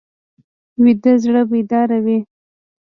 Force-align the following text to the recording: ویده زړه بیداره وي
ویده 0.83 1.13
زړه 1.23 1.41
بیداره 1.51 1.99
وي 2.05 2.19